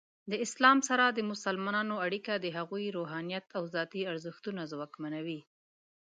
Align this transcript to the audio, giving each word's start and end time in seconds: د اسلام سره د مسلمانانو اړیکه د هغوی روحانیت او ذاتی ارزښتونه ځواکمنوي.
د 0.31 0.33
اسلام 0.45 0.77
سره 0.89 1.03
د 1.07 1.19
مسلمانانو 1.31 1.95
اړیکه 2.05 2.33
د 2.37 2.45
هغوی 2.57 2.85
روحانیت 2.97 3.45
او 3.57 3.63
ذاتی 3.75 4.01
ارزښتونه 4.11 4.61
ځواکمنوي. 4.71 5.39